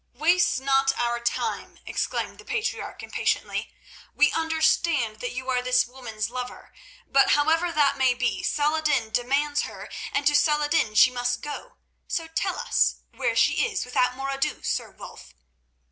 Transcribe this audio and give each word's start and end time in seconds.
"Waste 0.15 0.59
not 0.59 0.91
our 0.97 1.19
time," 1.19 1.77
exclaimed 1.85 2.39
the 2.39 2.43
patriarch 2.43 3.03
impatiently. 3.03 3.71
"We 4.15 4.31
understand 4.31 5.19
that 5.19 5.33
you 5.33 5.47
are 5.51 5.61
this 5.61 5.85
woman's 5.85 6.31
lover, 6.31 6.73
but 7.05 7.33
however 7.33 7.71
that 7.71 7.99
may 7.99 8.15
be, 8.15 8.41
Saladin 8.41 9.11
demands 9.11 9.61
her, 9.61 9.91
and 10.11 10.25
to 10.25 10.33
Saladin 10.33 10.95
she 10.95 11.11
must 11.11 11.41
go. 11.43 11.73
So 12.07 12.25
tell 12.25 12.57
us 12.57 12.95
where 13.11 13.35
she 13.35 13.67
is 13.67 13.85
without 13.85 14.15
more 14.15 14.31
ado, 14.31 14.63
Sir 14.63 14.89
Wulf." 14.89 15.35